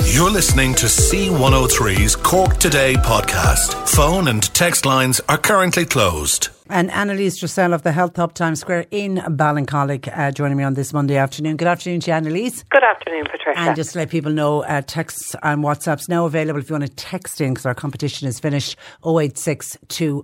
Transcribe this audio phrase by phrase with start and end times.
[0.00, 3.88] You're listening to C103's Cork Today podcast.
[3.88, 6.48] Phone and text lines are currently closed.
[6.68, 10.74] And Anneliese Dressel of the Health Hub Times Square in Ballincollig uh, joining me on
[10.74, 11.56] this Monday afternoon.
[11.56, 12.64] Good afternoon to you, Anneliese.
[12.70, 13.58] Good afternoon, Patricia.
[13.58, 16.86] And just to let people know, uh, texts and WhatsApps now available if you want
[16.86, 19.76] to text in because our competition is finished 086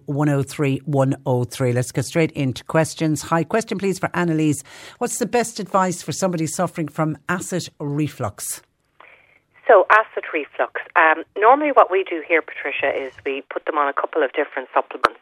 [0.06, 1.73] 103 103.
[1.73, 3.23] Let's get straight into questions.
[3.23, 4.62] Hi, question please for Anneliese.
[4.98, 8.61] What's the best advice for somebody suffering from acid reflux?
[9.69, 10.81] So, acid reflux.
[10.97, 14.33] Um, normally, what we do here, Patricia, is we put them on a couple of
[14.33, 15.21] different supplements.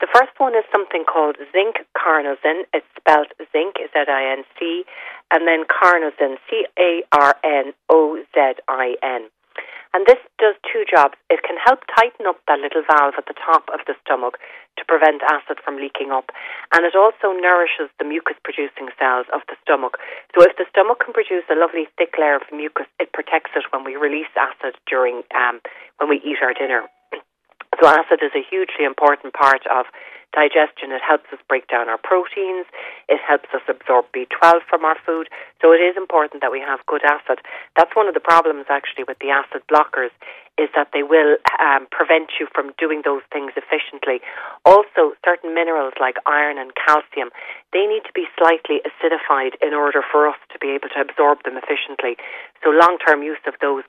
[0.00, 2.62] The first one is something called zinc carnosine.
[2.72, 4.84] It's spelled zinc, Z I N C,
[5.32, 9.26] and then carnosine, C A R N O Z I N.
[9.96, 11.16] And this does two jobs.
[11.32, 14.36] It can help tighten up that little valve at the top of the stomach
[14.76, 16.30] to prevent acid from leaking up.
[16.72, 19.96] And it also nourishes the mucus producing cells of the stomach.
[20.36, 23.66] So if the stomach can produce a lovely thick layer of mucus, it protects it
[23.72, 25.60] when we release acid during um,
[25.98, 26.86] when we eat our dinner.
[27.78, 29.86] So acid is a hugely important part of
[30.32, 30.92] digestion.
[30.92, 32.66] It helps us break down our proteins.
[33.08, 35.28] It helps us absorb B12 from our food.
[35.62, 37.40] So it is important that we have good acid.
[37.76, 40.12] That's one of the problems actually with the acid blockers
[40.58, 44.18] is that they will um, prevent you from doing those things efficiently.
[44.66, 47.30] Also, certain minerals like iron and calcium,
[47.72, 51.38] they need to be slightly acidified in order for us to be able to absorb
[51.46, 52.18] them efficiently.
[52.66, 53.86] So long-term use of those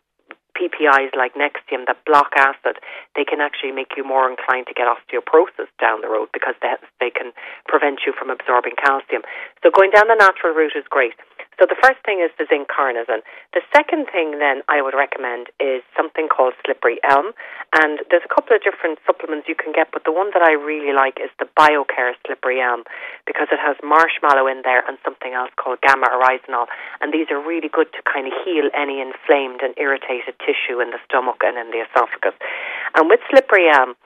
[0.59, 2.84] PPIs like Nexium that block acid,
[3.16, 6.75] they can actually make you more inclined to get osteoporosis down the road because they,
[7.00, 7.31] they can
[7.66, 9.24] prevent you from absorbing calcium.
[9.64, 11.16] So going down the natural route is great.
[11.59, 13.20] So the first thing is the zinc carnosine.
[13.52, 17.36] The second thing then I would recommend is something called slippery elm.
[17.75, 20.56] And there's a couple of different supplements you can get, but the one that I
[20.56, 22.88] really like is the BioCare slippery elm
[23.28, 26.72] because it has marshmallow in there and something else called gamma oryzanol.
[27.03, 30.96] And these are really good to kind of heal any inflamed and irritated tissue in
[30.96, 32.40] the stomach and in the esophagus.
[32.96, 34.00] And with slippery elm,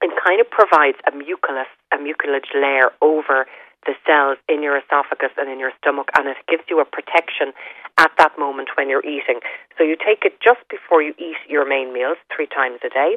[0.00, 3.44] it kind of provides a mucilage, a mucilage layer over
[3.86, 7.52] the cells in your esophagus and in your stomach, and it gives you a protection
[7.98, 9.40] at that moment when you're eating.
[9.76, 13.16] So you take it just before you eat your main meals, three times a day.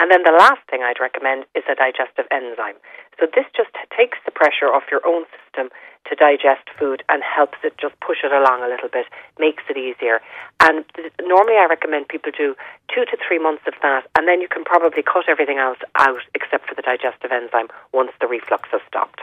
[0.00, 2.76] And then the last thing I'd recommend is a digestive enzyme.
[3.18, 5.70] So this just takes the pressure off your own system
[6.08, 9.06] to digest food and helps it just push it along a little bit,
[9.38, 10.20] makes it easier.
[10.60, 10.84] And
[11.22, 12.54] normally I recommend people do
[12.92, 16.22] two to three months of that, and then you can probably cut everything else out
[16.34, 19.20] except for the digestive enzyme once the reflux has stopped.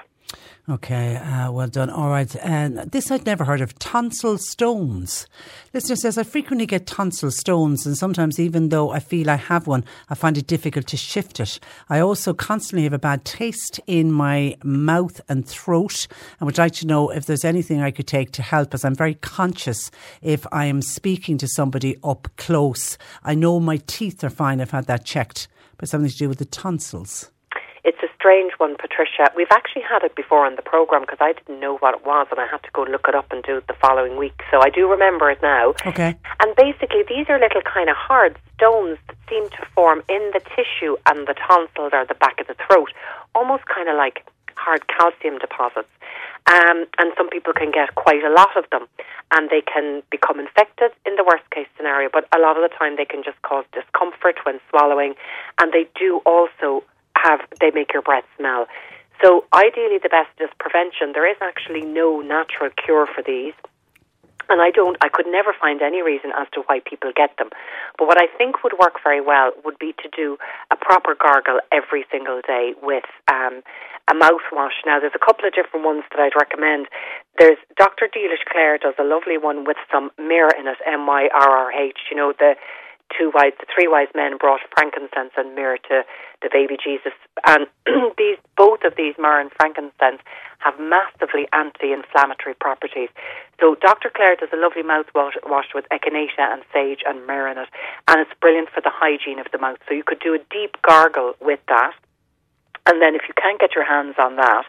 [0.69, 1.89] Okay, uh, well done.
[1.89, 2.35] All right.
[2.43, 5.25] And this I'd never heard of tonsil stones.
[5.73, 9.65] Listener says, I frequently get tonsil stones, and sometimes, even though I feel I have
[9.65, 11.59] one, I find it difficult to shift it.
[11.89, 16.05] I also constantly have a bad taste in my mouth and throat,
[16.39, 18.95] and would like to know if there's anything I could take to help, as I'm
[18.95, 19.89] very conscious
[20.21, 22.95] if I am speaking to somebody up close.
[23.23, 25.47] I know my teeth are fine, I've had that checked,
[25.77, 27.31] but something to do with the tonsils.
[28.19, 29.31] Strange one, Patricia.
[29.33, 32.27] We've actually had it before on the programme because I didn't know what it was
[32.31, 34.35] and I had to go look it up and do it the following week.
[34.51, 35.69] So I do remember it now.
[35.85, 36.17] Okay.
[36.43, 40.41] And basically, these are little kind of hard stones that seem to form in the
[40.51, 42.91] tissue and the tonsils or the back of the throat,
[43.35, 45.87] almost kind of like hard calcium deposits.
[46.47, 48.87] Um, and some people can get quite a lot of them,
[49.31, 52.09] and they can become infected in the worst case scenario.
[52.11, 55.15] But a lot of the time, they can just cause discomfort when swallowing,
[55.61, 56.83] and they do also
[57.23, 58.67] have they make your breath smell.
[59.23, 61.11] So ideally, the best is prevention.
[61.13, 63.53] There is actually no natural cure for these.
[64.49, 67.49] And I don't, I could never find any reason as to why people get them.
[67.99, 70.37] But what I think would work very well would be to do
[70.71, 73.61] a proper gargle every single day with um,
[74.09, 74.81] a mouthwash.
[74.87, 76.87] Now, there's a couple of different ones that I'd recommend.
[77.37, 78.09] There's Dr.
[78.09, 81.71] Dealish Clare does a lovely one with some myrrh in it, M Y R R
[81.71, 82.09] H.
[82.09, 82.55] You know, the
[83.17, 86.03] two wise, the three wise men brought frankincense and myrrh to
[86.41, 87.13] the baby Jesus,
[87.45, 87.67] and
[88.17, 90.21] these both of these myrrh and frankincense
[90.59, 93.09] have massively anti-inflammatory properties.
[93.59, 94.09] So Dr.
[94.09, 97.69] Clare does a lovely mouthwash wash with echinacea and sage and myrrh in it,
[98.07, 99.77] and it's brilliant for the hygiene of the mouth.
[99.87, 101.93] So you could do a deep gargle with that.
[102.85, 104.65] And then if you can't get your hands on that,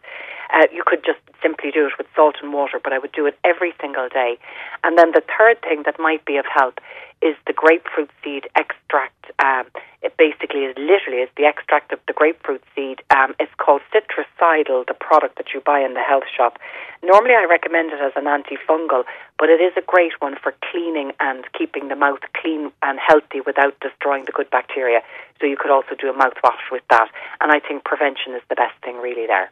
[0.53, 3.27] uh, you could just simply do it with salt and water, but I would do
[3.27, 4.39] it every single day.
[4.85, 6.81] And then the third thing that might be of help
[7.23, 9.15] is the grapefruit seed extract.
[9.39, 9.67] Um,
[10.03, 13.03] it basically is literally is the extract of the grapefruit seed.
[13.11, 16.59] Um, it's called Citricidal, the product that you buy in the health shop.
[17.03, 19.05] Normally, I recommend it as an antifungal,
[19.39, 23.41] but it is a great one for cleaning and keeping the mouth clean and healthy
[23.45, 25.01] without destroying the good bacteria.
[25.41, 27.09] So you could also do a mouthwash with that.
[27.41, 29.51] And I think prevention is the best thing really there.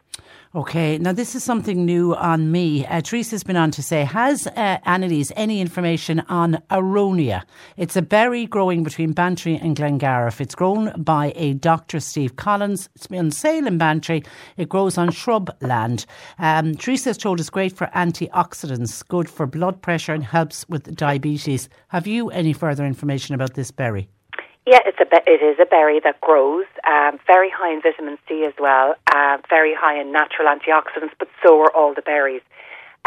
[0.55, 2.87] Okay, now this is something new on me.
[2.87, 7.43] Uh, Teresa's been on to say, has uh, Anneliese any information on aronia?
[7.77, 10.41] It's a berry growing between Bantry and Glengarriff.
[10.41, 12.01] It's grown by a Dr.
[12.01, 12.89] Steve Collins.
[12.95, 14.23] It's been on sale in Bantry.
[14.57, 16.07] It grows on shrub land.
[16.39, 21.69] Um, Teresa's told us great for antioxidants, good for blood pressure and helps with diabetes.
[21.89, 24.09] Have you any further information about this berry?
[24.69, 28.45] Yeah, it's a it is a berry that grows, um, very high in vitamin C
[28.45, 32.43] as well, uh, very high in natural antioxidants, but so are all the berries.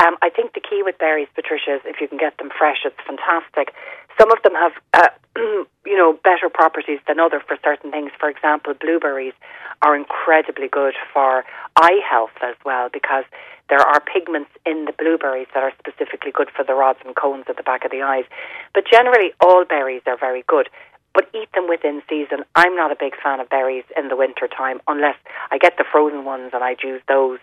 [0.01, 2.81] Um, I think the key with berries, Patricia, is if you can get them fresh,
[2.83, 3.75] it's fantastic.
[4.19, 5.13] Some of them have, uh,
[5.85, 8.09] you know, better properties than other for certain things.
[8.19, 9.37] For example, blueberries
[9.83, 13.25] are incredibly good for eye health as well because
[13.69, 17.45] there are pigments in the blueberries that are specifically good for the rods and cones
[17.47, 18.25] at the back of the eyes.
[18.73, 20.67] But generally, all berries are very good
[21.13, 22.43] but eat them within season.
[22.55, 25.15] I'm not a big fan of berries in the winter time unless
[25.51, 27.39] I get the frozen ones and I use those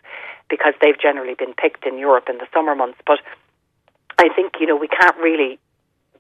[0.49, 2.99] because they've generally been picked in Europe in the summer months.
[3.06, 3.20] But
[4.19, 5.59] I think, you know, we can't really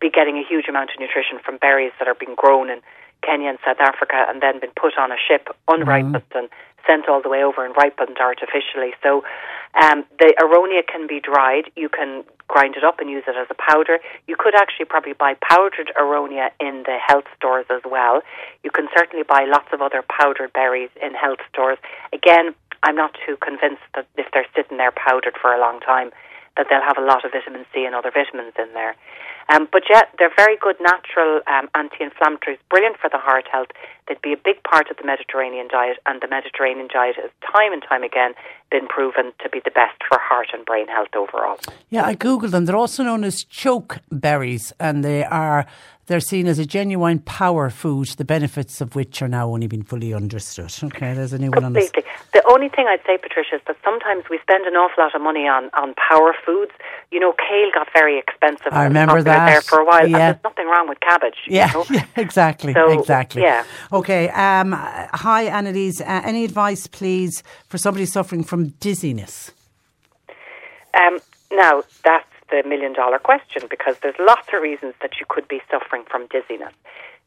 [0.00, 2.80] be getting a huge amount of nutrition from berries that are being grown in
[3.22, 6.38] Kenya and South Africa and then been put on a ship unripened mm-hmm.
[6.38, 6.48] and
[6.88, 8.96] sent all the way over and ripened artificially.
[9.02, 9.22] So
[9.76, 11.70] um, the aronia can be dried.
[11.76, 13.98] You can grind it up and use it as a powder.
[14.26, 18.22] You could actually probably buy powdered aronia in the health stores as well.
[18.64, 21.78] You can certainly buy lots of other powdered berries in health stores.
[22.12, 26.10] Again, I'm not too convinced that if they're sitting there powdered for a long time,
[26.56, 28.96] that they'll have a lot of vitamin C and other vitamins in there.
[29.48, 33.68] Um, but yet, they're very good natural um, anti-inflammatories, brilliant for the heart health.
[34.06, 37.72] They'd be a big part of the Mediterranean diet, and the Mediterranean diet has time
[37.72, 38.34] and time again
[38.70, 41.58] been proven to be the best for heart and brain health overall.
[41.90, 42.64] Yeah, I googled them.
[42.64, 45.66] They're also known as choke berries, and they are
[46.08, 49.82] they're seen as a genuine power food, the benefits of which are now only being
[49.82, 50.72] fully understood.
[50.82, 51.74] Okay, there's a new one on.
[51.74, 55.20] The only thing I'd say, Patricia, is that sometimes we spend an awful lot of
[55.20, 56.72] money on, on power foods.
[57.10, 58.72] You know, kale got very expensive.
[58.72, 60.08] I remember that there for a while.
[60.08, 60.32] Yeah.
[60.32, 61.36] there's nothing wrong with cabbage.
[61.46, 61.84] Yeah, you know?
[61.90, 63.42] yeah exactly, so, exactly.
[63.42, 63.64] Yeah.
[63.92, 64.30] Okay.
[64.30, 66.00] Um, hi, Anneliese.
[66.00, 69.52] Uh, any advice, please, for somebody suffering from dizziness?
[70.94, 71.20] Um,
[71.52, 75.60] now that's the million dollar question because there's lots of reasons that you could be
[75.70, 76.72] suffering from dizziness.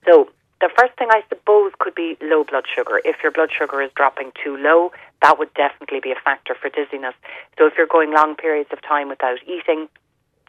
[0.06, 0.30] So
[0.62, 3.02] the first thing I suppose could be low blood sugar.
[3.04, 4.92] If your blood sugar is dropping too low,
[5.22, 7.16] that would definitely be a factor for dizziness.
[7.58, 9.90] So if you're going long periods of time without eating,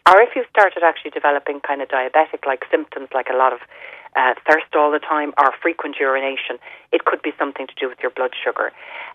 [0.06, 3.60] or if you've started actually developing kind of diabetic like symptoms like a lot of
[4.16, 6.58] uh, thirst all the time or frequent urination,
[6.92, 8.72] it could be something to do with your blood sugar.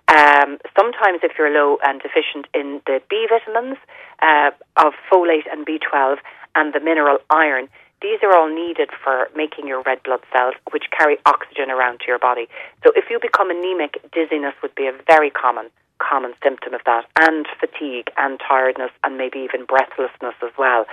[0.08, 3.78] Um, sometimes, if you're low and deficient in the B vitamins
[4.22, 6.18] uh, of folate and B12
[6.56, 7.68] and the mineral iron,
[8.02, 12.06] these are all needed for making your red blood cells, which carry oxygen around to
[12.08, 12.48] your body.
[12.84, 17.06] So, if you become anemic, dizziness would be a very common common symptom of that,
[17.20, 20.86] and fatigue and tiredness, and maybe even breathlessness as well.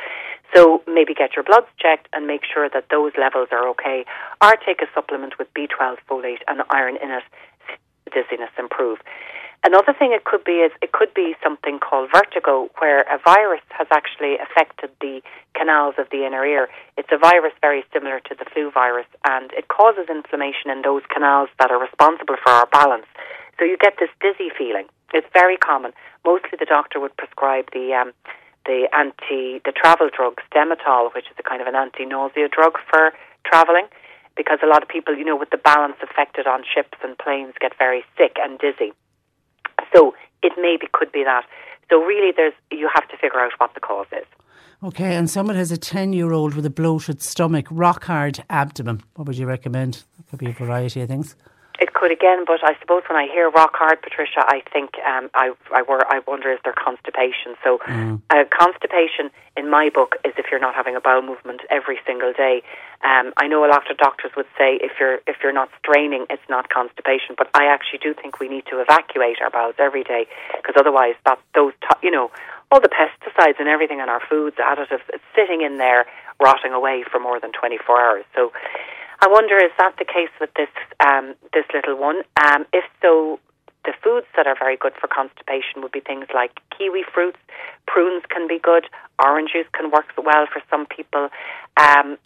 [0.55, 4.05] So maybe get your bloods checked and make sure that those levels are okay,
[4.43, 7.25] or take a supplement with B12, folate, and iron in it.
[8.15, 8.99] Dizziness improve.
[9.65, 13.65] Another thing it could be is it could be something called vertigo, where a virus
[13.71, 15.23] has actually affected the
[15.57, 16.69] canals of the inner ear.
[16.99, 21.01] It's a virus very similar to the flu virus, and it causes inflammation in those
[21.09, 23.07] canals that are responsible for our balance.
[23.59, 24.85] So you get this dizzy feeling.
[25.15, 25.93] It's very common.
[26.27, 28.13] Mostly the doctor would prescribe the um,
[28.67, 32.77] the anti the travel drug Stemetil, which is a kind of an anti nausea drug
[32.91, 33.13] for
[33.47, 33.87] traveling,
[34.37, 37.55] because a lot of people, you know, with the balance affected on ships and planes,
[37.61, 38.93] get very sick and dizzy.
[39.95, 41.45] So it maybe could be that.
[41.91, 44.27] So really, there's you have to figure out what the cause is.
[44.83, 49.03] Okay, and someone has a 10 year old with a bloated stomach, rock hard abdomen.
[49.15, 50.05] What would you recommend?
[50.19, 51.37] It could be a variety of things.
[51.81, 55.29] It could again, but I suppose when I hear rock hard, Patricia, I think um,
[55.35, 57.57] I I, were, I wonder is there constipation.
[57.65, 58.23] So, Mm.
[58.31, 62.33] uh, constipation in my book is if you're not having a bowel movement every single
[62.33, 62.63] day.
[63.05, 66.27] Um, I know a lot of doctors would say if you're if you're not straining,
[66.31, 67.35] it's not constipation.
[67.37, 70.27] But I actually do think we need to evacuate our bowels every day
[70.57, 72.31] because otherwise, that those to- you know
[72.71, 76.07] all the pesticides and everything in our foods, additives, it's sitting in there
[76.41, 78.25] rotting away for more than 24 hours.
[78.35, 78.53] So.
[79.25, 80.69] I wonder is that the case with this
[81.01, 82.21] um, this little one?
[82.45, 83.41] Um, if so,
[83.87, 87.39] the foods that are very good for constipation would be things like kiwi fruits,
[87.89, 88.85] prunes can be good,
[89.25, 91.31] oranges can work well for some people.
[91.81, 92.19] Um,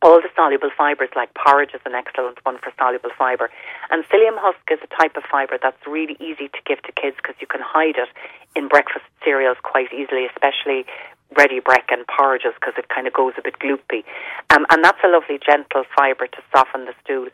[0.00, 3.50] all the soluble fibres, like porridge, is an excellent one for soluble fibre.
[3.90, 7.16] And psyllium husk is a type of fibre that's really easy to give to kids
[7.20, 8.08] because you can hide it
[8.56, 10.86] in breakfast cereals quite easily, especially
[11.36, 14.04] Ready Brek and porridges because it kind of goes a bit gloopy.
[14.50, 17.28] Um, and that's a lovely gentle fibre to soften the stool.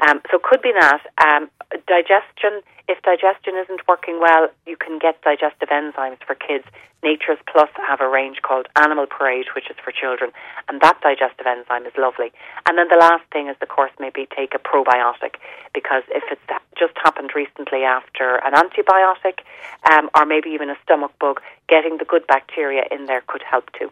[0.00, 1.00] Um, so it could be that.
[1.24, 1.50] Um,
[1.86, 6.64] digestion, if digestion isn't working well, you can get digestive enzymes for kids.
[7.02, 10.32] Nature's Plus have a range called Animal Parade, which is for children,
[10.68, 12.32] and that digestive enzyme is lovely.
[12.66, 15.36] And then the last thing is, of course, maybe take a probiotic,
[15.74, 16.40] because if it's
[16.78, 19.44] just happened recently after an antibiotic,
[19.92, 23.70] um, or maybe even a stomach bug, getting the good bacteria in there could help
[23.78, 23.90] too.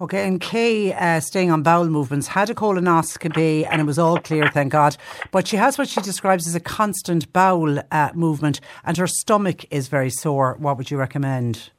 [0.00, 4.18] Okay, and Kay, uh, staying on bowel movements, had a colonoscopy and it was all
[4.18, 4.96] clear, thank God.
[5.30, 9.64] But she has what she describes as a constant bowel uh, movement and her stomach
[9.70, 10.56] is very sore.
[10.58, 11.70] What would you recommend?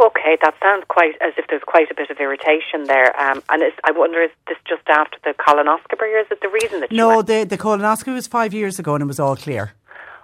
[0.00, 3.14] Okay, that sounds quite as if there's quite a bit of irritation there.
[3.20, 6.80] Um, and I wonder, is this just after the colonoscopy or is it the reason
[6.80, 9.74] that she No, the, the colonoscopy was five years ago and it was all clear.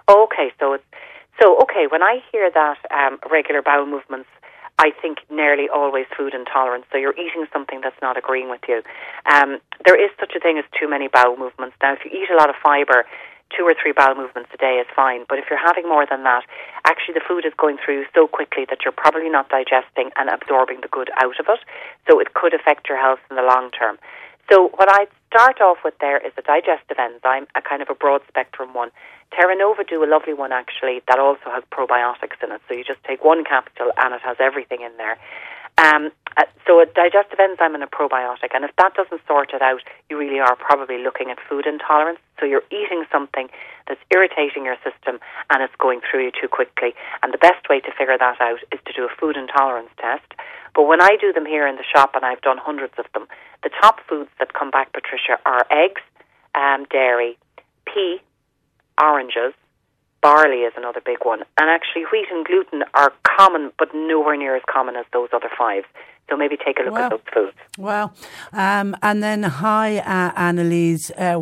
[0.09, 0.83] Okay, so it's,
[1.39, 1.85] so okay.
[1.87, 4.29] When I hear that um, regular bowel movements,
[4.79, 6.85] I think nearly always food intolerance.
[6.91, 8.83] So you're eating something that's not agreeing with you.
[9.25, 11.75] Um, there is such a thing as too many bowel movements.
[11.81, 13.05] Now, if you eat a lot of fibre,
[13.55, 15.25] two or three bowel movements a day is fine.
[15.27, 16.43] But if you're having more than that,
[16.85, 20.81] actually the food is going through so quickly that you're probably not digesting and absorbing
[20.81, 21.59] the good out of it.
[22.09, 23.97] So it could affect your health in the long term.
[24.49, 27.95] So what I'd start off with there is a digestive enzyme, a kind of a
[27.95, 28.91] broad spectrum one.
[29.31, 32.61] Terra Nova do a lovely one actually that also has probiotics in it.
[32.67, 35.17] So you just take one capsule and it has everything in there.
[35.77, 39.61] Um, uh, so a digestive enzyme and a probiotic, and if that doesn't sort it
[39.61, 42.19] out, you really are probably looking at food intolerance.
[42.39, 43.49] So you're eating something
[43.87, 45.19] that's irritating your system
[45.49, 46.93] and it's going through you too quickly.
[47.23, 50.25] And the best way to figure that out is to do a food intolerance test.
[50.75, 53.27] But when I do them here in the shop, and I've done hundreds of them,
[53.63, 56.01] the top foods that come back, Patricia, are eggs,
[56.53, 57.37] um, dairy,
[57.85, 58.21] pea,
[59.01, 59.53] oranges,
[60.21, 61.41] barley is another big one.
[61.59, 65.49] And actually, wheat and gluten are common, but nowhere near as common as those other
[65.57, 65.83] five.
[66.29, 67.05] So maybe take a look Wow.
[67.05, 67.57] at those foods.
[67.77, 68.13] Well,
[68.51, 71.09] um, and then hi, uh, Anneliese.
[71.17, 71.35] Uh,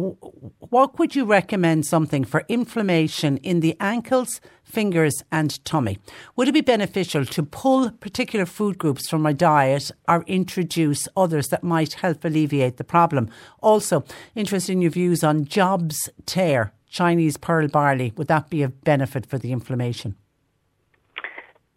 [0.70, 5.98] what would you recommend something for inflammation in the ankles, fingers, and tummy?
[6.36, 11.48] Would it be beneficial to pull particular food groups from my diet or introduce others
[11.48, 13.30] that might help alleviate the problem?
[13.62, 14.04] Also,
[14.36, 18.14] interested in your views on Job's tear, Chinese pearl barley.
[18.16, 20.16] Would that be of benefit for the inflammation?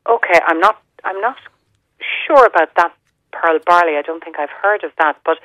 [0.08, 0.80] Okay, I'm not.
[1.02, 1.36] I'm not
[2.24, 2.92] sure about that
[3.32, 3.96] pearl barley.
[3.98, 5.38] I don't think I've heard of that, but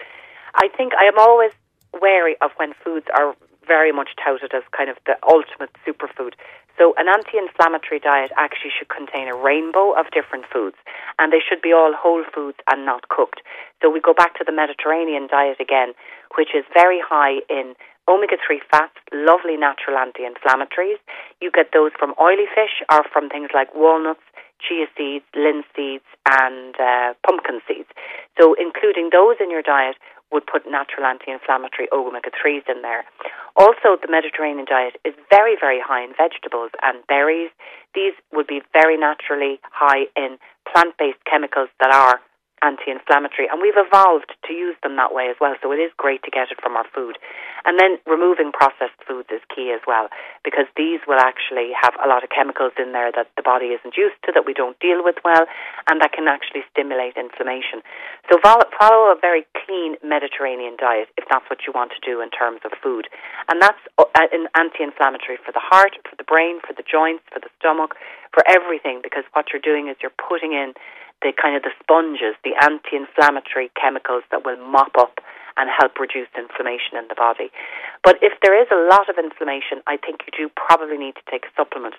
[0.53, 1.51] I think I am always
[2.00, 3.36] wary of when foods are
[3.68, 6.34] very much touted as kind of the ultimate superfood.
[6.77, 10.77] So an anti-inflammatory diet actually should contain a rainbow of different foods,
[11.18, 13.42] and they should be all whole foods and not cooked.
[13.82, 15.94] So we go back to the Mediterranean diet again,
[16.36, 17.74] which is very high in
[18.08, 21.00] omega-3 fats, lovely natural anti-inflammatories.
[21.42, 24.24] You get those from oily fish or from things like walnuts,
[24.60, 27.90] chia seeds, linseeds, and uh, pumpkin seeds.
[28.40, 29.96] So including those in your diet
[30.32, 33.06] would put natural anti-inflammatory omega-3s in there.
[33.56, 37.52] Also, the Mediterranean diet is very, very high in vegetables and berries.
[37.94, 42.20] These would be very naturally high in plant-based chemicals that are
[42.63, 45.53] anti-inflammatory, and we've evolved to use them that way as well.
[45.62, 47.20] So it is great to get it from our food.
[47.67, 50.08] And then removing processed foods is key as well,
[50.48, 54.00] because these will actually have a lot of chemicals in there that the body isn't
[54.00, 55.43] used to, that we don't deal with well,
[55.91, 57.84] and that can actually stimulate inflammation.
[58.32, 62.32] So follow a very clean Mediterranean diet if that's what you want to do in
[62.32, 63.08] terms of food.
[63.51, 67.39] And that's uh, an anti-inflammatory for the heart, for the brain, for the joints, for
[67.39, 67.96] the stomach,
[68.32, 70.74] for everything, because what you're doing is you're putting in
[71.24, 75.24] the kind of the sponges, the anti-inflammatory chemicals that will mop up
[75.56, 77.50] and help reduce inflammation in the body.
[78.03, 81.25] But if there is a lot of inflammation, I think you do probably need to
[81.30, 81.96] take a supplement.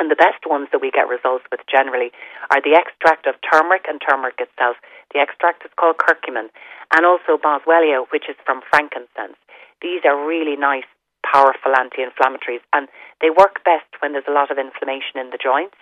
[0.00, 2.10] And the best ones that we get results with generally
[2.50, 4.76] are the extract of turmeric and turmeric itself.
[5.14, 6.50] The extract is called curcumin,
[6.90, 9.38] and also boswellia, which is from frankincense.
[9.80, 10.88] These are really nice
[11.22, 12.88] powerful anti-inflammatories, and
[13.20, 15.78] they work best when there's a lot of inflammation in the joints.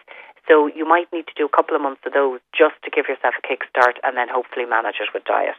[0.48, 3.06] So you might need to do a couple of months of those just to give
[3.06, 5.56] yourself a kickstart, and then hopefully manage it with diet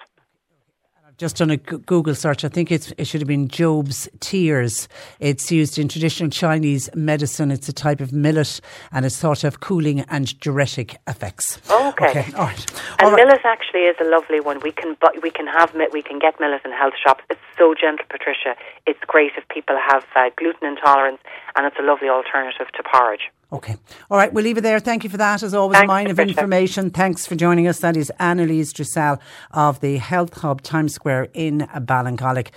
[1.17, 2.43] just done a Google search.
[2.43, 4.87] I think it's, it should have been Job's Tears.
[5.19, 7.51] It's used in traditional Chinese medicine.
[7.51, 8.59] It's a type of millet
[8.91, 11.59] and it's thought of cooling and diuretic effects.
[11.69, 12.09] Okay.
[12.09, 12.33] okay.
[12.35, 12.71] All right.
[12.99, 13.25] And All right.
[13.25, 14.59] millet actually is a lovely one.
[14.61, 17.23] We can we can have we can get millet in health shops.
[17.29, 18.55] It's so gentle, Patricia.
[18.87, 21.19] It's great if people have uh, gluten intolerance,
[21.55, 23.29] and it's a lovely alternative to porridge.
[23.53, 23.77] Okay.
[24.10, 24.79] All right, we'll leave it there.
[24.79, 25.43] Thank you for that.
[25.43, 26.89] As always, Thanks, a mine of information.
[26.89, 27.79] Thanks for joining us.
[27.79, 29.19] That is Anneliese Dressel
[29.51, 32.48] of the Health Hub Times Square in Ballincollig.